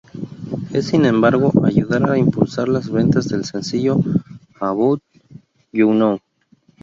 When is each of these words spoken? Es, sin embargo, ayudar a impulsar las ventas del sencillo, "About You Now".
Es, 0.73 0.87
sin 0.87 1.05
embargo, 1.05 1.51
ayudar 1.63 2.09
a 2.09 2.17
impulsar 2.17 2.67
las 2.67 2.89
ventas 2.89 3.27
del 3.29 3.45
sencillo, 3.45 3.97
"About 4.59 5.03
You 5.71 5.93
Now". 5.93 6.19